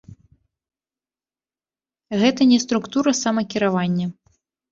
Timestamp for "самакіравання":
3.23-4.07